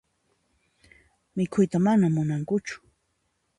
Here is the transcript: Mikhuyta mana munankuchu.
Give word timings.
Mikhuyta 1.35 1.77
mana 1.85 2.05
munankuchu. 2.15 2.75